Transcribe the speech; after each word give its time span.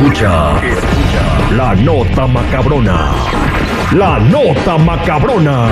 Escucha, 0.00 0.58
escucha 0.66 1.54
la 1.54 1.74
nota 1.74 2.26
macabrona. 2.26 3.12
La 3.92 4.18
nota 4.18 4.78
macabrona. 4.78 5.68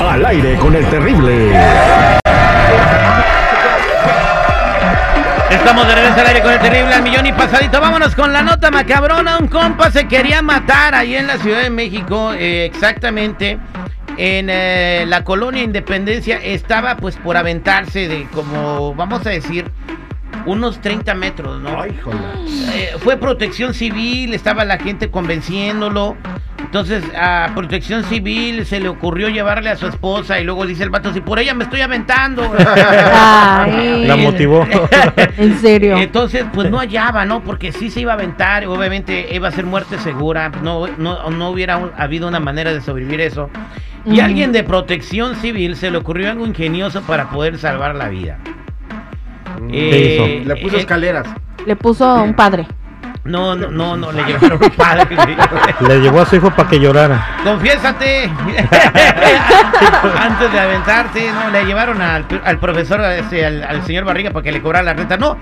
Al 0.00 0.26
aire 0.26 0.56
con 0.56 0.74
el 0.74 0.84
terrible. 0.86 1.52
Estamos 5.48 5.86
de 5.86 5.94
regreso 5.94 6.20
al 6.20 6.26
aire 6.26 6.42
con 6.42 6.52
el 6.52 6.58
terrible 6.58 6.94
al 6.94 7.02
millón 7.04 7.26
y 7.26 7.32
pasadito. 7.32 7.80
Vámonos 7.80 8.16
con 8.16 8.32
la 8.32 8.42
nota 8.42 8.72
macabrona. 8.72 9.38
Un 9.38 9.46
compa 9.46 9.88
se 9.92 10.08
quería 10.08 10.42
matar 10.42 10.96
ahí 10.96 11.14
en 11.14 11.28
la 11.28 11.36
Ciudad 11.36 11.62
de 11.62 11.70
México, 11.70 12.32
eh, 12.32 12.64
exactamente 12.64 13.60
en 14.16 14.50
eh, 14.50 15.04
la 15.06 15.22
colonia 15.22 15.62
Independencia. 15.62 16.38
Estaba 16.38 16.96
pues 16.96 17.14
por 17.18 17.36
aventarse 17.36 18.08
de 18.08 18.26
como, 18.34 18.96
vamos 18.96 19.24
a 19.24 19.30
decir, 19.30 19.70
unos 20.46 20.80
30 20.80 21.14
metros, 21.14 21.60
¿no? 21.60 21.80
Ay, 21.80 21.98
joder. 22.02 22.20
Eh, 22.74 22.90
fue 22.98 23.16
protección 23.16 23.74
civil, 23.74 24.34
estaba 24.34 24.64
la 24.64 24.78
gente 24.78 25.10
convenciéndolo. 25.10 26.16
Entonces 26.58 27.04
a 27.16 27.50
protección 27.54 28.02
civil 28.04 28.66
se 28.66 28.80
le 28.80 28.88
ocurrió 28.88 29.28
llevarle 29.28 29.70
a 29.70 29.76
su 29.76 29.86
esposa 29.86 30.40
y 30.40 30.44
luego 30.44 30.66
dice 30.66 30.82
el 30.82 30.90
vato, 30.90 31.12
si 31.12 31.20
por 31.20 31.38
ella 31.38 31.54
me 31.54 31.64
estoy 31.64 31.82
aventando. 31.82 32.52
Ay, 33.14 34.06
La 34.06 34.16
motivó. 34.16 34.66
en 35.36 35.58
serio. 35.58 35.96
Entonces, 35.98 36.44
pues 36.52 36.70
no 36.70 36.78
hallaba, 36.78 37.24
¿no? 37.24 37.42
Porque 37.44 37.70
sí 37.72 37.90
se 37.90 38.00
iba 38.00 38.12
a 38.12 38.14
aventar, 38.14 38.66
obviamente 38.66 39.28
iba 39.34 39.48
a 39.48 39.52
ser 39.52 39.66
muerte 39.66 39.98
segura, 39.98 40.50
no, 40.62 40.86
no, 40.98 41.30
no 41.30 41.50
hubiera 41.50 41.76
un- 41.76 41.90
habido 41.96 42.26
una 42.28 42.40
manera 42.40 42.72
de 42.72 42.80
sobrevivir 42.80 43.20
eso. 43.20 43.50
Y 44.06 44.14
Ujú. 44.14 44.22
alguien 44.22 44.52
de 44.52 44.64
protección 44.64 45.36
civil 45.36 45.76
se 45.76 45.90
le 45.90 45.98
ocurrió 45.98 46.30
algo 46.30 46.46
ingenioso 46.46 47.02
para 47.02 47.30
poder 47.30 47.58
salvar 47.58 47.94
la 47.94 48.08
vida. 48.08 48.38
¿Qué 49.70 50.14
hizo? 50.14 50.24
Eh, 50.24 50.42
Le 50.46 50.56
puso 50.56 50.76
eh, 50.76 50.80
escaleras. 50.80 51.26
Le 51.66 51.76
puso 51.76 52.14
un 52.22 52.34
padre. 52.34 52.66
No, 53.24 53.54
no, 53.56 53.68
no, 53.70 53.96
no, 53.96 54.12
le 54.12 54.22
llevaron 54.24 54.58
un 54.62 54.70
padre. 54.70 55.06
Le 55.88 56.00
llevó 56.00 56.20
a 56.20 56.26
su 56.26 56.36
hijo 56.36 56.50
para 56.50 56.68
que 56.68 56.78
llorara. 56.78 57.26
Confiésate. 57.42 58.24
Antes 60.20 60.52
de 60.52 60.60
aventarse, 60.60 61.32
no, 61.32 61.50
le 61.50 61.64
llevaron 61.64 62.02
al, 62.02 62.26
al 62.44 62.58
profesor, 62.58 63.00
este, 63.02 63.46
al, 63.46 63.62
al 63.64 63.82
señor 63.84 64.04
Barriga 64.04 64.30
para 64.30 64.42
que 64.42 64.52
le 64.52 64.60
cobrara 64.60 64.84
la 64.84 64.92
renta. 64.94 65.16
No, 65.16 65.38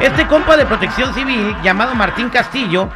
este 0.00 0.26
compa 0.26 0.56
de 0.56 0.66
protección 0.66 1.14
civil, 1.14 1.54
llamado 1.62 1.94
Martín 1.94 2.30
Castillo, 2.30 2.88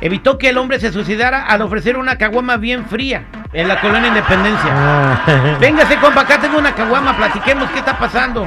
evitó 0.00 0.38
que 0.38 0.50
el 0.50 0.58
hombre 0.58 0.78
se 0.78 0.92
suicidara 0.92 1.44
al 1.46 1.60
ofrecer 1.62 1.96
una 1.96 2.16
caguama 2.16 2.56
bien 2.58 2.86
fría 2.86 3.24
en 3.52 3.66
la 3.66 3.80
colonia 3.80 4.06
Independencia. 4.08 4.70
Ah, 4.72 5.20
Véngase, 5.60 5.96
compa, 5.96 6.20
acá 6.22 6.38
tengo 6.38 6.58
una 6.58 6.74
caguama, 6.76 7.16
platiquemos 7.16 7.68
qué 7.70 7.80
está 7.80 7.98
pasando. 7.98 8.46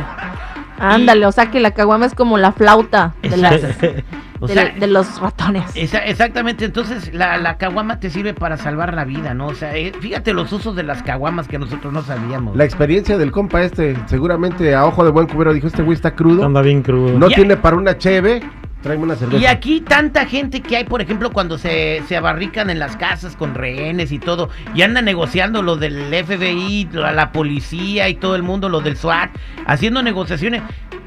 Ándale, 0.79 1.25
o 1.25 1.31
sea 1.31 1.49
que 1.51 1.59
la 1.59 1.71
caguama 1.71 2.05
es 2.05 2.13
como 2.15 2.37
la 2.37 2.51
flauta 2.51 3.13
de, 3.21 3.37
las- 3.37 3.61
O 4.39 4.47
de- 4.47 4.53
sea, 4.55 4.69
de 4.77 4.87
los 4.87 5.21
ratones. 5.21 5.63
Esa- 5.73 5.99
exactamente, 6.05 6.65
entonces 6.65 7.13
la, 7.13 7.37
la 7.37 7.57
caguama 7.57 7.99
te 8.01 8.09
sirve 8.09 8.33
para 8.33 8.57
salvar 8.57 8.93
la 8.93 9.05
vida, 9.05 9.33
¿no? 9.33 9.47
O 9.47 9.53
sea, 9.55 9.73
eh, 9.77 9.93
fíjate 9.97 10.33
los 10.33 10.51
usos 10.51 10.75
de 10.75 10.83
las 10.83 11.01
caguamas 11.01 11.47
que 11.47 11.57
nosotros 11.57 11.93
no 11.93 12.01
sabíamos. 12.01 12.53
La 12.57 12.65
experiencia 12.65 13.17
del 13.17 13.31
compa 13.31 13.61
este, 13.63 13.95
seguramente 14.07 14.75
a 14.75 14.85
ojo 14.85 15.05
de 15.05 15.11
buen 15.11 15.27
cubero 15.27 15.53
dijo, 15.53 15.67
este 15.67 15.81
güey 15.81 15.95
está 15.95 16.11
crudo. 16.13 16.43
anda 16.45 16.61
bien 16.61 16.81
crudo. 16.81 17.17
No 17.17 17.29
tiene 17.29 17.55
para 17.55 17.77
una 17.77 17.97
cheve, 17.97 18.41
tráeme 18.83 19.03
una 19.03 19.15
cerveza. 19.15 19.41
Y 19.41 19.47
aquí 19.47 19.81
tanta 19.81 20.25
gente 20.27 20.61
que 20.61 20.77
hay, 20.77 20.83
por 20.83 21.01
ejemplo, 21.01 21.31
cuando 21.31 21.57
se, 21.57 22.03
se 22.07 22.15
abarrican 22.15 22.69
en 22.69 22.77
las 22.77 22.95
casas 22.97 23.35
con 23.35 23.55
rehenes 23.55 24.11
y 24.11 24.19
todo, 24.19 24.49
y 24.75 24.83
andan 24.83 25.05
negociando 25.05 25.63
lo 25.63 25.77
del 25.77 26.13
FBI, 26.13 26.89
la, 26.91 27.11
la 27.13 27.31
policía 27.31 28.09
y 28.09 28.15
todo 28.15 28.35
el 28.35 28.43
mundo, 28.43 28.69
lo 28.69 28.81
del 28.81 28.97
SWAT, 28.97 29.31
haciendo 29.65 30.03
negociaciones. 30.03 30.61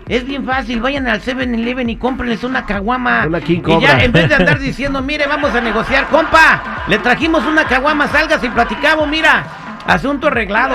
Es 0.09 0.25
bien 0.25 0.45
fácil, 0.47 0.81
vayan 0.81 1.09
al 1.09 1.21
7-Eleven 1.21 1.91
y 1.91 1.97
cómprenles 1.97 2.45
una 2.45 2.65
caguama. 2.65 3.27
Una 3.27 3.41
King 3.41 3.59
y 3.67 3.81
ya, 3.81 3.93
Cobra. 3.93 4.05
en 4.05 4.13
vez 4.13 4.29
de 4.29 4.35
andar 4.37 4.59
diciendo, 4.61 5.03
mire, 5.03 5.27
vamos 5.27 5.53
a 5.53 5.61
negociar, 5.61 6.07
compa, 6.09 6.85
le 6.89 6.99
trajimos 6.99 7.45
una 7.45 7.65
caguama, 7.67 8.07
salgas 8.07 8.43
y 8.43 8.49
platicamos, 8.49 9.09
mira, 9.09 9.45
asunto 9.87 10.27
arreglado. 10.29 10.75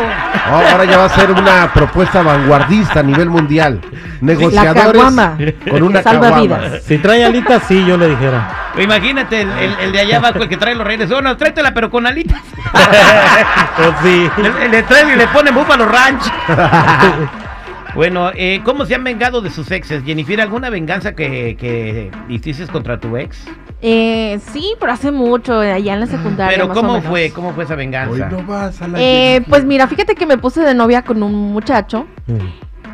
Oh, 0.52 0.56
ahora 0.72 0.86
ya 0.86 0.98
va 0.98 1.06
a 1.06 1.10
ser 1.10 1.32
una 1.32 1.72
propuesta 1.74 2.22
vanguardista 2.22 3.00
a 3.00 3.04
nivel 3.04 3.30
mundial. 3.30 3.82
Negociadores 4.22 4.84
caguama, 4.84 5.38
con 5.70 5.84
una 5.84 6.02
salva 6.04 6.30
caguama. 6.32 6.58
vidas. 6.58 6.84
Si 6.84 6.98
trae 7.00 7.26
alitas, 7.26 7.64
sí, 7.68 7.86
yo 7.86 7.98
le 7.98 8.08
dijera. 8.10 8.50
Imagínate 8.78 9.42
el, 9.42 9.50
el- 9.52 9.80
el 9.82 9.92
de 9.92 10.00
allá 10.00 10.18
abajo, 10.18 10.40
el 10.40 10.50
que 10.50 10.58
trae 10.58 10.76
los 10.76 10.86
rehenes. 10.88 11.12
Oh, 11.12 11.22
no, 11.22 11.36
tráetela, 11.38 11.74
pero 11.74 11.90
con 11.90 12.06
alitas. 12.08 12.40
Pues 13.78 13.90
sí. 14.04 14.30
Le, 14.42 14.70
le 14.70 14.84
traen 14.84 15.10
y 15.12 15.16
le 15.16 15.28
ponen 15.28 15.54
Búfalo 15.56 15.86
Ranch. 15.86 16.24
bueno, 17.96 18.32
eh, 18.36 18.62
¿cómo 18.64 18.86
se 18.86 18.96
han 18.96 19.04
vengado 19.04 19.42
de 19.42 19.50
sus 19.50 19.70
exes? 19.72 20.04
Jennifer, 20.04 20.40
¿alguna 20.42 20.70
venganza 20.70 21.14
que, 21.14 21.56
que 21.60 22.12
hiciste 22.30 22.66
contra 22.68 23.00
tu 23.00 23.18
ex? 23.18 23.46
Eh, 23.82 24.40
sí, 24.52 24.74
pero 24.80 24.92
hace 24.92 25.12
mucho, 25.12 25.60
allá 25.60 25.94
en 25.94 26.00
la 26.00 26.06
secundaria. 26.06 26.56
Pero 26.56 26.68
más 26.68 26.78
o 26.78 26.80
¿cómo 26.82 26.94
menos. 26.94 27.08
fue? 27.10 27.32
¿Cómo 27.32 27.54
fue 27.54 27.64
esa 27.64 27.74
Hoy 27.74 27.78
venganza? 27.80 28.30
no 28.30 28.44
vas 28.44 28.82
a 28.82 28.88
la 28.88 28.98
Eh, 29.02 29.44
pues 29.50 29.66
mira, 29.66 29.88
fíjate 29.88 30.16
que 30.16 30.26
me 30.26 30.38
puse 30.38 30.62
de 30.62 30.74
novia 30.76 31.02
con 31.04 31.24
un 31.24 31.52
muchacho 31.52 32.06
Mm. 32.28 32.38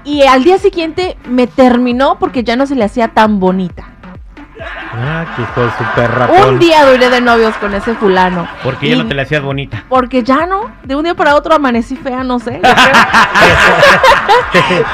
y 0.05 0.21
al 0.23 0.43
día 0.45 0.57
siguiente 0.57 1.17
me 1.29 1.47
terminó 1.47 2.17
porque 2.19 2.43
ya 2.43 2.55
no 2.55 2.65
se 2.65 2.75
le 2.75 2.85
hacía 2.85 3.09
tan 3.09 3.39
bonita. 3.41 3.89
Ah, 4.93 5.25
que 5.35 5.41
hijo 5.41 5.61
de 5.61 5.71
su 5.77 5.83
perra. 5.95 6.29
Un 6.47 6.59
día 6.59 6.85
duré 6.85 7.09
de 7.09 7.21
novios 7.21 7.55
con 7.57 7.73
ese 7.73 7.93
fulano. 7.95 8.47
Porque 8.63 8.89
ya 8.89 8.97
no 8.97 9.07
te 9.07 9.13
la 9.13 9.23
hacías 9.23 9.41
bonita. 9.41 9.83
Porque 9.89 10.23
ya 10.23 10.45
no, 10.45 10.71
de 10.83 10.95
un 10.95 11.03
día 11.03 11.15
para 11.15 11.35
otro 11.35 11.53
amanecí 11.53 11.95
fea, 11.95 12.23
no 12.23 12.39
sé. 12.39 12.61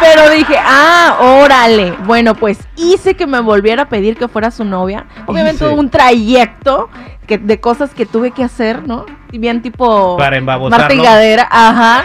Pero 0.02 0.30
dije, 0.32 0.58
ah, 0.60 1.18
órale. 1.20 1.94
Bueno, 2.06 2.36
pues 2.36 2.60
hice 2.76 3.16
que 3.16 3.28
me 3.28 3.40
volviera 3.40 3.84
a 3.84 3.90
pedir 3.90 4.18
que 4.18 4.28
fuera 4.28 4.52
su 4.52 4.66
novia. 4.66 5.06
Obviamente 5.26 5.66
Hice. 5.66 5.74
un 5.74 5.90
trayecto 5.90 6.90
que, 7.28 7.38
de 7.38 7.60
cosas 7.60 7.94
que 7.94 8.06
tuve 8.06 8.32
que 8.32 8.44
hacer, 8.44 8.88
¿no? 8.88 9.06
Y 9.32 9.38
bien 9.38 9.62
tipo 9.62 10.18
Para 10.18 10.38
embabosarlo. 10.38 10.78
Marta 10.78 10.94
y 10.94 11.02
Gadera, 11.02 11.48
ajá. 11.50 12.04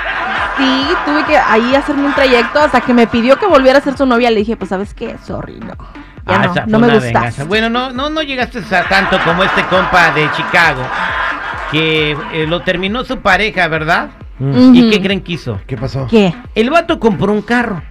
Sí, 0.56 0.86
tuve 1.04 1.24
que 1.24 1.36
ahí 1.36 1.74
hacerme 1.74 2.06
un 2.06 2.14
trayecto 2.14 2.60
hasta 2.60 2.80
que 2.80 2.92
me 2.92 3.06
pidió 3.06 3.38
que 3.38 3.46
volviera 3.46 3.78
a 3.78 3.82
ser 3.82 3.96
su 3.96 4.06
novia. 4.06 4.30
Le 4.30 4.40
dije, 4.40 4.56
pues, 4.56 4.70
¿sabes 4.70 4.94
qué? 4.94 5.16
Sorry, 5.24 5.60
no. 5.60 5.74
Ya 6.28 6.34
Ah, 6.34 6.38
no, 6.46 6.52
esa 6.52 6.62
fue 6.62 6.72
no 6.72 6.78
me 6.78 6.84
una 6.86 6.94
gustas. 6.94 7.12
venganza. 7.14 7.44
Bueno, 7.44 7.70
no, 7.70 7.90
no, 7.92 8.10
no 8.10 8.22
llegaste 8.22 8.58
a 8.74 8.84
tanto 8.88 9.18
como 9.24 9.42
este 9.44 9.62
compa 9.64 10.10
de 10.12 10.30
Chicago. 10.32 10.82
Que 11.72 12.12
eh, 12.32 12.46
lo 12.46 12.62
terminó 12.62 13.04
su 13.04 13.18
pareja, 13.18 13.68
¿verdad? 13.68 14.10
Mm. 14.38 14.74
¿Y 14.74 14.90
qué 14.90 15.00
creen 15.02 15.20
que 15.20 15.32
hizo? 15.32 15.60
¿Qué 15.66 15.76
pasó? 15.76 16.06
¿Qué? 16.08 16.34
El 16.54 16.70
vato 16.70 16.98
compró 17.00 17.32
un 17.32 17.42
carro 17.42 17.82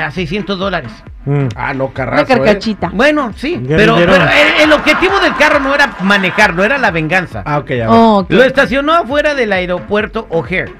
a 0.00 0.10
600 0.10 0.58
dólares. 0.58 0.92
Mm. 1.24 1.46
Ah, 1.56 1.74
no, 1.74 1.86
Una 1.86 1.94
carrazo, 1.94 2.22
¿eh? 2.22 2.26
carcachita. 2.26 2.90
Bueno, 2.92 3.32
sí, 3.36 3.60
pero, 3.66 3.98
el, 3.98 4.10
el 4.62 4.72
objetivo 4.72 5.18
del 5.20 5.34
carro 5.36 5.60
no 5.60 5.74
era 5.74 5.94
manejarlo, 6.00 6.62
era 6.64 6.78
la 6.78 6.90
venganza. 6.90 7.42
Ah, 7.44 7.58
ok, 7.58 7.70
ya 7.70 7.88
va. 7.88 7.94
Oh, 7.94 8.18
ok. 8.20 8.30
Lo 8.30 8.44
estacionó 8.44 8.92
afuera 8.92 9.34
del 9.34 9.52
aeropuerto 9.52 10.26
O'Hare. 10.30 10.72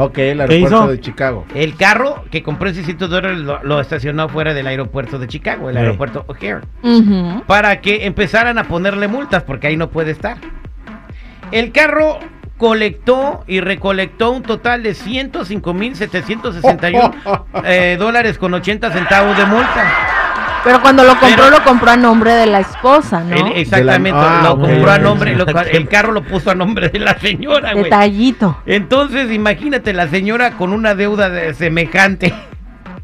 Ok, 0.00 0.18
el 0.18 0.36
¿Qué 0.36 0.42
aeropuerto 0.42 0.66
hizo? 0.66 0.86
de 0.88 1.00
Chicago. 1.00 1.44
El 1.54 1.74
carro 1.76 2.24
que 2.30 2.42
compró 2.44 2.68
en 2.68 2.74
600 2.76 3.10
dólares 3.10 3.38
lo, 3.38 3.60
lo 3.64 3.80
estacionó 3.80 4.22
afuera 4.24 4.54
del 4.54 4.66
aeropuerto 4.68 5.18
de 5.18 5.26
Chicago, 5.26 5.70
el 5.70 5.74
Sí. 5.76 5.80
aeropuerto 5.80 6.24
O'Hare. 6.28 6.60
Para 7.48 7.80
que 7.80 8.06
empezaran 8.06 8.58
a 8.58 8.64
ponerle 8.64 9.08
multas, 9.08 9.42
porque 9.42 9.66
ahí 9.66 9.76
no 9.76 9.90
puede 9.90 10.12
estar. 10.12 10.36
El 11.50 11.72
carro 11.72 12.20
colectó 12.58 13.42
y 13.46 13.60
recolectó 13.60 14.30
un 14.30 14.42
total 14.42 14.82
de 14.82 14.94
105.761 14.94 17.44
eh, 17.64 17.96
dólares 17.98 18.38
con 18.38 18.54
80 18.54 18.90
centavos 18.92 19.36
de 19.36 19.46
multa. 19.46 19.84
Pero 20.68 20.82
cuando 20.82 21.02
lo 21.02 21.18
compró, 21.18 21.44
Pero- 21.44 21.50
lo 21.50 21.64
compró 21.64 21.90
a 21.92 21.96
nombre 21.96 22.32
de 22.34 22.44
la 22.46 22.60
esposa, 22.60 23.20
¿no? 23.20 23.46
Exactamente, 23.54 24.18
la- 24.18 24.40
ah, 24.40 24.42
lo 24.44 24.52
ok. 24.52 24.60
compró 24.60 24.90
a 24.90 24.98
nombre, 24.98 25.34
lo- 25.34 25.46
el 25.46 25.88
carro 25.88 26.12
lo 26.12 26.22
puso 26.22 26.50
a 26.50 26.54
nombre 26.54 26.90
de 26.90 26.98
la 26.98 27.18
señora, 27.18 27.72
güey. 27.72 27.84
Detallito. 27.84 28.58
Entonces, 28.66 29.32
imagínate 29.32 29.94
la 29.94 30.08
señora 30.08 30.50
con 30.52 30.74
una 30.74 30.94
deuda 30.94 31.30
de 31.30 31.54
semejante. 31.54 32.34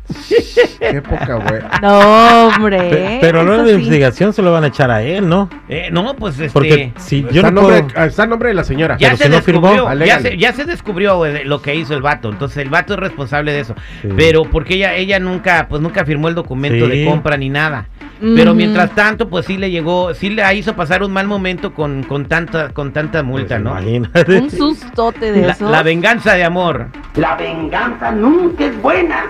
Qué 0.79 1.01
poca, 1.03 1.35
güey. 1.37 1.61
No, 1.83 2.49
hombre. 2.49 2.79
Pe- 2.79 3.19
Pero 3.21 3.43
eso 3.43 3.63
de 3.63 3.69
sí. 3.71 3.75
investigación 3.77 4.33
se 4.33 4.43
lo 4.43 4.53
van 4.53 4.65
a 4.65 4.67
echar 4.69 4.91
a 4.91 5.03
él, 5.03 5.29
¿no? 5.29 5.49
Eh, 5.69 5.89
no, 5.91 6.15
pues 6.17 6.35
este. 6.39 6.51
Porque 6.53 6.93
si 6.97 7.23
yo 7.23 7.29
está, 7.41 7.51
no 7.51 7.63
nombre, 7.63 7.83
puedo... 7.85 8.05
está 8.07 8.23
a 8.25 8.27
nombre 8.27 8.49
de 8.51 8.55
la 8.55 8.65
señora. 8.65 8.97
ya 8.99 9.09
pero 9.09 9.17
se 9.17 9.25
si 9.25 9.31
no 9.31 9.43
firmó, 9.43 9.69
descubrió, 9.73 10.05
ya, 10.07 10.21
se, 10.21 10.37
ya 10.37 10.53
se 10.53 10.65
descubrió 10.65 11.17
güey, 11.17 11.45
lo 11.45 11.63
que 11.63 11.75
hizo 11.75 11.95
el 11.95 12.03
vato. 12.03 12.29
Entonces 12.29 12.59
el 12.59 12.69
vato 12.69 12.95
es 12.95 13.01
responsable 13.01 13.53
de 13.53 13.61
eso. 13.61 13.75
Sí. 14.03 14.09
Pero 14.17 14.45
porque 14.45 14.75
ella, 14.75 14.95
ella 14.95 15.19
nunca, 15.19 15.67
pues 15.69 15.81
nunca 15.81 16.05
firmó 16.05 16.29
el 16.29 16.35
documento 16.35 16.87
Sí. 16.87 16.99
de 16.99 17.05
compra 17.07 17.37
ni 17.37 17.49
nada. 17.49 17.87
Pero 18.21 18.55
mientras 18.55 18.95
tanto, 18.95 19.29
pues 19.29 19.45
sí 19.45 19.59
le 19.59 19.71
llegó, 19.71 20.15
sí 20.15 20.31
le 20.31 20.55
hizo 20.55 20.75
pasar 20.75 21.03
un 21.03 21.13
mal 21.13 21.27
momento 21.27 21.75
con, 21.75 22.05
con 22.05 22.25
tanta, 22.27 22.71
con 22.71 22.93
tanta 22.93 23.23
multa, 23.23 23.57
Pues, 23.57 23.63
¿no? 23.63 23.71
Imagínate. 23.73 24.39
Un 24.41 24.51
sustote 24.51 25.31
de 25.33 25.43
La, 25.47 25.53
eso. 25.53 25.69
la 25.69 25.83
venganza 25.83 26.33
de 26.35 26.45
amor. 26.45 26.87
La 27.17 27.35
venganza 27.37 28.13
nunca 28.13 28.65
es 28.65 28.81
buena. 28.81 29.27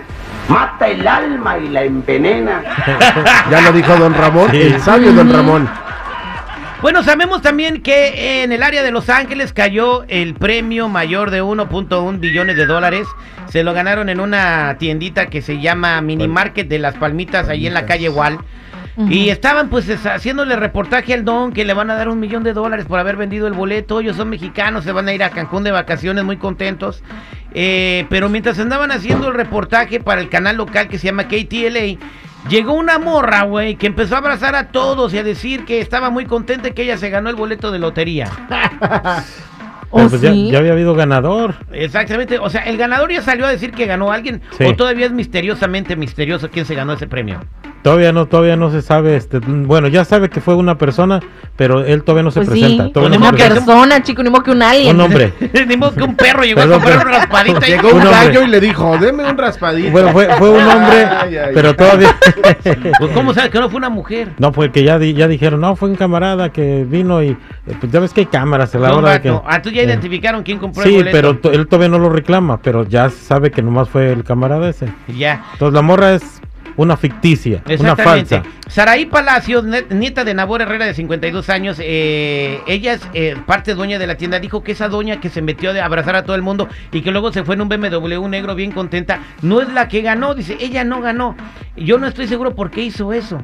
Mata 0.49 0.88
el 0.88 1.06
alma 1.06 1.58
y 1.58 1.69
la 1.69 1.82
envenena. 1.85 2.62
Ya 3.50 3.61
lo 3.62 3.73
dijo 3.73 3.94
don 3.96 4.14
Ramón, 4.14 4.50
Sí. 4.50 4.61
el 4.62 4.81
sabio 4.81 5.12
don 5.12 5.32
Ramón. 5.32 5.69
Bueno, 6.82 7.02
sabemos 7.02 7.41
también 7.41 7.82
que 7.82 8.43
en 8.44 8.52
el 8.52 8.62
área 8.62 8.82
de 8.82 8.91
Los 8.91 9.08
Ángeles 9.08 9.55
cayó 9.55 10.05
el 10.08 10.35
premio 10.35 10.88
mayor 10.91 11.31
de 11.31 11.43
1.1 11.43 12.20
billones 12.20 12.56
de 12.56 12.67
dólares. 12.67 13.06
Se 13.49 13.62
lo 13.64 13.73
ganaron 13.73 14.11
en 14.11 14.20
una 14.20 14.76
tiendita 14.79 15.26
que 15.26 15.41
se 15.41 15.61
llama 15.61 16.00
Mini 16.02 16.29
Market 16.29 16.69
de 16.69 16.79
las 16.79 16.94
Palmitas, 16.96 17.49
ahí 17.49 17.67
en 17.67 17.73
la 17.73 17.87
calle 17.87 18.11
Wall. 18.11 18.38
Y 18.96 19.29
estaban 19.31 19.69
pues 19.70 19.88
es- 19.88 20.06
haciéndole 20.06 20.55
reportaje 20.56 21.14
al 21.14 21.25
don 21.25 21.52
que 21.52 21.64
le 21.64 21.75
van 21.75 21.91
a 21.91 21.94
dar 21.96 22.08
un 22.08 22.20
millón 22.20 22.44
de 22.44 22.52
dólares 22.52 22.87
por 22.87 23.00
haber 23.00 23.17
vendido 23.17 23.46
el 23.49 23.52
boleto. 23.52 24.00
Ellos 24.00 24.17
son 24.17 24.29
mexicanos, 24.31 24.85
se 24.85 24.93
van 24.93 25.08
a 25.08 25.12
ir 25.12 25.23
a 25.25 25.31
Cancún 25.31 25.64
de 25.64 25.73
vacaciones 25.73 26.23
muy 26.25 26.37
contentos. 26.37 27.02
Eh, 27.52 28.06
pero 28.08 28.29
mientras 28.29 28.58
andaban 28.58 28.91
haciendo 28.93 29.29
el 29.29 29.35
reportaje 29.35 30.00
para 30.00 30.20
el 30.20 30.29
canal 30.29 30.56
local 30.56 30.88
que 30.88 30.99
se 30.99 31.06
llama 31.08 31.25
KTLA, 31.29 31.99
llegó 32.49 32.75
una 32.75 32.99
morra, 32.99 33.43
güey, 33.43 33.76
que 33.76 33.87
empezó 33.87 34.14
a 34.14 34.19
abrazar 34.19 34.55
a 34.55 34.69
todos 34.69 35.12
y 35.14 35.19
a 35.19 35.23
decir 35.25 35.64
que 35.64 35.81
estaba 35.81 36.11
muy 36.11 36.26
contenta 36.26 36.70
que 36.70 36.82
ella 36.82 36.96
se 36.96 37.11
ganó 37.11 37.31
el 37.31 37.37
boleto 37.37 37.73
de 37.73 37.79
lotería. 37.81 38.29
¿O 39.91 39.96
Pero 39.96 40.08
pues 40.11 40.20
ya, 40.20 40.32
sí? 40.32 40.50
ya 40.50 40.58
había 40.58 40.73
habido 40.73 40.94
ganador. 40.94 41.55
Exactamente, 41.73 42.38
o 42.38 42.50
sea, 42.50 42.62
el 42.62 42.76
ganador 42.76 43.11
ya 43.12 43.23
salió 43.23 43.46
a 43.46 43.50
decir 43.50 43.73
que 43.73 43.87
ganó 43.87 44.12
alguien 44.12 44.41
Sí. 44.58 44.64
o 44.64 44.75
todavía 44.76 45.06
es 45.06 45.12
misteriosamente 45.12 45.96
misterioso 45.96 46.50
quién 46.50 46.64
se 46.64 46.75
ganó 46.75 46.93
ese 46.93 47.06
premio. 47.06 47.41
Todavía 47.85 48.13
no, 48.13 48.25
todavía 48.25 48.57
no 48.57 48.71
se 48.71 48.81
sabe, 48.81 49.15
este, 49.15 49.41
bueno, 49.41 49.89
ya 49.89 50.07
sabe 50.07 50.31
que 50.31 50.41
fue 50.41 50.55
una 50.55 50.79
persona, 50.79 51.21
pero 51.55 51.85
él 51.85 52.03
todavía 52.03 52.23
no 52.23 52.31
se 52.31 52.41
Pues 52.41 52.49
presenta. 52.49 52.85
sí, 52.87 52.93
todavía 52.93 53.19
no 53.19 53.27
se 53.27 53.31
que- 53.33 53.37
presenta. 53.45 53.67
persona, 53.67 54.03
chico, 54.03 54.23
ni 54.23 54.31
modo 54.31 54.43
que 54.43 54.51
un 54.53 54.63
alien. 54.63 54.97
Un 54.97 55.03
hombre. 55.03 55.35
Ni 55.69 55.77
modo 55.77 55.93
que 55.95 56.03
un 56.03 56.17
perro 56.17 56.45
llegó 56.45 56.63
Perdón, 56.63 56.81
a 56.81 56.85
comprar 56.85 57.07
raspadita 57.07 57.69
y 57.69 57.71
Llegó 57.73 57.89
un 57.91 57.97
Un 58.01 58.11
gallo 58.11 58.43
y 58.43 58.47
le 58.47 58.61
dijo, 58.61 58.97
deme 58.97 59.29
un 59.31 59.37
raspadito. 59.37 59.91
Bueno, 59.91 60.13
fue, 60.13 60.27
fue 60.39 60.49
un 60.49 60.67
hombre, 60.67 61.05
Ay, 61.21 61.37
ay, 61.37 61.51
pero 61.53 61.77
todavía... 61.77 62.17
Pues, 62.99 63.11
¿Cómo 63.13 63.35
sabes 63.35 63.51
que 63.51 63.59
no 63.61 63.69
fue 63.69 63.77
una 63.77 63.91
mujer? 63.91 64.31
No, 64.39 64.51
porque 64.51 64.83
ya, 64.83 64.99
di- 64.99 65.13
ya 65.13 65.29
dijeron, 65.29 65.61
no, 65.61 65.77
fue 65.77 65.91
un 65.91 65.97
camarada 65.97 66.51
que 66.53 66.87
vino 66.89 67.23
y 67.23 67.37
pues 67.81 67.93
ya 67.93 68.01
ves 68.01 68.15
que 68.15 68.21
hay 68.23 68.27
cámaras 68.27 68.75
a 68.75 68.79
la 68.79 68.89
Fue 68.89 68.97
un 68.99 69.05
hora 69.05 69.13
de 69.15 69.21
que... 69.21 69.39
Ah, 69.47 69.61
tú 69.61 69.69
ya 69.71 69.83
Eh, 69.83 69.85
identificaron 69.85 70.43
quién 70.43 70.59
compró 70.59 70.85
el 70.85 70.89
Sí, 70.89 71.05
pero 71.13 71.39
él 71.53 71.67
todavía 71.67 71.89
no 71.91 71.99
lo 71.99 72.09
reclama, 72.09 72.61
pero 72.63 72.85
ya 72.89 73.11
sabe 73.11 73.51
que 73.51 73.61
nomás 73.61 73.91
fue 73.91 74.11
el 74.11 74.25
camarada 74.25 74.71
ese. 74.71 74.89
Ya. 75.09 75.45
Entonces 75.53 75.75
la 75.75 75.83
morra 75.83 76.15
es 76.15 76.41
una 76.76 76.97
ficticia, 76.97 77.62
una 77.79 77.97
falsa. 77.97 78.43
Saraí 78.69 79.06
Palacios, 79.06 79.65
nieta 79.91 80.25
de 80.25 80.35
Nabor 80.35 80.62
Herrera 80.62 80.87
de 80.87 80.94
52 80.94 81.49
años, 81.50 81.76
eh, 81.81 82.61
ella 82.67 82.94
es 82.94 83.09
eh, 83.15 83.37
parte 83.47 83.75
dueña 83.75 83.99
de 83.99 84.06
la 84.06 84.17
tienda, 84.17 84.41
dijo 84.41 84.62
que 84.62 84.73
esa 84.73 84.88
doña 84.88 85.21
que 85.21 85.29
se 85.29 85.43
metió 85.43 85.73
de 85.73 85.81
abrazar 85.81 86.17
a 86.17 86.25
todo 86.25 86.37
el 86.37 86.43
mundo 86.43 86.69
y 86.93 87.03
que 87.03 87.11
luego 87.11 87.32
se 87.32 87.44
fue 87.44 87.55
en 87.55 87.62
un 87.62 87.69
BMW 87.69 88.26
negro 88.29 88.55
bien 88.55 88.73
contenta, 88.73 89.21
no 89.43 89.61
es 89.61 89.73
la 89.73 89.88
que 89.88 90.03
ganó, 90.03 90.35
dice, 90.35 90.56
ella 90.61 90.85
no 90.85 91.00
ganó. 91.00 91.37
Yo 91.76 91.99
no 91.99 92.06
estoy 92.06 92.26
seguro 92.26 92.55
por 92.55 92.71
qué 92.71 92.82
hizo 92.82 93.12
eso. 93.12 93.41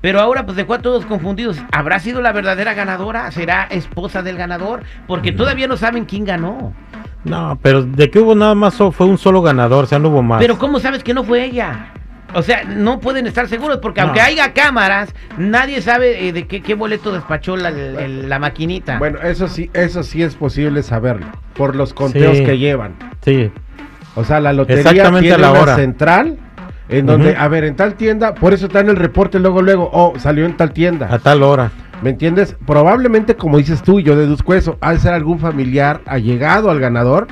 Pero 0.00 0.20
ahora 0.20 0.46
pues 0.46 0.56
dejó 0.56 0.74
a 0.74 0.78
todos 0.78 1.04
confundidos. 1.04 1.58
¿Habrá 1.72 1.98
sido 1.98 2.22
la 2.22 2.32
verdadera 2.32 2.72
ganadora? 2.72 3.30
¿Será 3.32 3.64
esposa 3.64 4.22
del 4.22 4.36
ganador? 4.36 4.82
Porque 5.06 5.30
todavía 5.30 5.68
no 5.68 5.76
saben 5.76 6.06
quién 6.06 6.24
ganó. 6.24 6.72
No, 7.24 7.58
pero 7.60 7.82
de 7.82 8.10
que 8.10 8.18
hubo 8.18 8.34
nada 8.34 8.54
más 8.54 8.76
fue 8.76 9.06
un 9.06 9.18
solo 9.18 9.42
ganador, 9.42 9.84
o 9.84 9.86
sea, 9.86 9.98
no 9.98 10.08
hubo 10.08 10.22
más. 10.22 10.40
Pero 10.40 10.58
¿cómo 10.58 10.80
sabes 10.80 11.04
que 11.04 11.12
no 11.12 11.22
fue 11.22 11.44
ella? 11.44 11.92
O 12.34 12.42
sea, 12.42 12.64
no 12.64 13.00
pueden 13.00 13.26
estar 13.26 13.48
seguros 13.48 13.78
porque 13.82 14.00
No. 14.00 14.08
aunque 14.08 14.20
haya 14.20 14.52
cámaras, 14.52 15.14
nadie 15.38 15.80
sabe 15.82 16.28
eh, 16.28 16.32
de 16.32 16.46
qué, 16.46 16.62
qué 16.62 16.74
boleto 16.74 17.12
despachó 17.12 17.56
la, 17.56 17.70
el- 17.70 18.28
la 18.28 18.38
maquinita. 18.38 18.98
Bueno, 18.98 19.18
eso 19.22 19.48
sí, 19.48 19.70
eso 19.74 20.02
sí 20.02 20.22
es 20.22 20.36
posible 20.36 20.82
saberlo, 20.82 21.26
por 21.54 21.74
los 21.76 21.92
conteos 21.94 22.38
Sí. 22.38 22.44
que 22.44 22.58
llevan. 22.58 22.94
Sí, 23.22 23.50
O 24.14 24.24
sea, 24.24 24.40
la 24.40 24.52
lotería 24.52 24.80
Exactamente 24.82 25.28
tiene 25.28 25.34
a 25.36 25.38
la 25.38 25.50
una 25.52 25.60
hora. 25.60 25.76
central 25.76 26.36
en 26.88 27.06
donde, 27.06 27.36
a 27.36 27.46
ver, 27.48 27.62
en 27.64 27.76
tal 27.76 27.94
tienda, 27.94 28.34
por 28.34 28.52
eso 28.52 28.66
está 28.66 28.80
en 28.80 28.88
el 28.90 28.96
reporte 28.96 29.38
luego, 29.38 29.62
luego, 29.62 29.88
oh, 29.92 30.14
salió 30.18 30.44
en 30.46 30.56
tal 30.56 30.72
tienda. 30.72 31.06
a 31.10 31.18
tal 31.20 31.42
hora. 31.44 31.70
¿Me 32.02 32.10
entiendes? 32.10 32.56
Probablemente, 32.66 33.36
como 33.36 33.58
dices 33.58 33.82
tú, 33.82 34.00
y 34.00 34.02
yo 34.02 34.16
deduzco 34.16 34.54
eso, 34.54 34.78
ha 34.80 34.92
de 34.92 34.98
ser 34.98 35.12
algún 35.14 35.38
familiar 35.38 36.00
allegado 36.06 36.70
al 36.70 36.80
ganador 36.80 37.28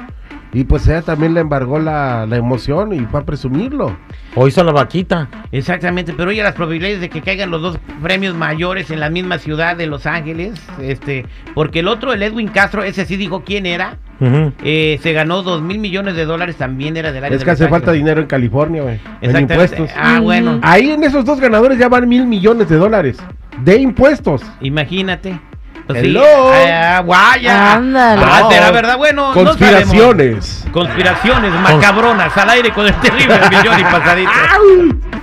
y 0.53 0.65
pues 0.65 0.87
ella 0.89 1.03
también 1.03 1.35
le 1.35 1.41
embargó 1.41 1.79
la, 1.79 2.27
la 2.27 2.37
emoción 2.37 2.93
y 2.93 3.01
fue 3.01 3.21
a 3.21 3.25
presumirlo. 3.25 3.97
O 4.35 4.47
hizo 4.47 4.63
la 4.65 4.73
vaquita. 4.73 5.29
Exactamente, 5.53 6.13
pero 6.17 6.31
oye, 6.31 6.43
las 6.43 6.55
probabilidades 6.55 7.01
de 7.01 7.09
que 7.11 7.23
caigan 7.23 7.51
los 7.51 7.61
dos 7.61 7.79
premios 8.03 8.35
mayores 8.35 8.91
en 8.91 9.01
la 9.01 9.11
misma 9.11 9.39
ciudad 9.39 9.77
de 9.77 9.87
Los 9.87 10.07
Ángeles, 10.07 10.61
este, 10.81 11.27
porque 11.55 11.81
el 11.81 11.89
otro, 11.89 12.13
el 12.13 12.23
Edwin 12.23 12.49
Castro, 12.49 12.83
ese 12.83 13.05
sí 13.05 13.17
dijo 13.17 13.43
quién 13.45 13.67
era, 13.67 13.97
Ujú. 14.21 14.53
eh, 14.63 14.99
se 15.03 15.13
ganó 15.13 15.43
dos 15.43 15.61
mil 15.63 15.79
millones 15.79 16.15
de 16.15 16.25
dólares, 16.25 16.57
también 16.57 16.97
era 16.97 17.11
del 17.13 17.25
área 17.25 17.35
Es 17.35 17.41
de 17.41 17.45
que 17.45 17.51
hace 17.53 17.69
falta 17.69 17.93
dinero 17.93 18.21
en 18.21 18.27
California, 18.27 18.83
güey. 18.83 19.01
Impuestos. 19.23 19.91
Ah, 19.97 20.21
bueno. 20.21 20.61
Ahí 20.63 20.91
en 20.91 21.03
esos 21.05 21.25
dos 21.25 21.41
ganadores 21.41 21.79
ya 21.79 21.89
van 21.89 22.09
mil 22.09 22.27
millones 22.27 22.69
de 22.69 22.77
dólares 22.77 23.19
de 23.65 23.77
impuestos. 23.79 24.43
imagínate. 24.61 25.41
Pues 25.89 26.05
Hello. 26.05 26.23
sí, 26.53 26.71
ah, 26.71 27.01
guaya. 27.05 27.73
Ándale. 27.75 28.23
Ah, 28.25 28.41
No. 28.43 28.51
¿será 28.51 28.71
verdad? 28.71 28.99
Bueno, 28.99 29.29
no. 29.29 29.35
Conspiraciones. 29.35 30.67
Conspiraciones 30.71 31.51
macabronas 31.55 32.37
al 32.37 32.51
aire 32.51 32.71
con 32.73 32.87
el 32.87 32.95
terrible 33.01 33.41
millón 33.49 33.81
y 33.81 33.85
pasadito. 33.85 34.31